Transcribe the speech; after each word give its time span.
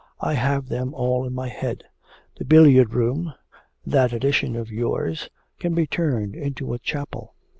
I 0.19 0.33
have 0.33 0.67
them 0.67 0.95
all 0.95 1.27
in 1.27 1.35
my 1.35 1.47
head. 1.47 1.83
The 2.35 2.43
billiard 2.43 2.95
room, 2.95 3.35
that 3.85 4.13
addition 4.13 4.55
of 4.55 4.71
yours, 4.71 5.29
can 5.59 5.75
be 5.75 5.85
turned 5.85 6.33
into 6.33 6.73
a 6.73 6.79
chapel. 6.79 7.35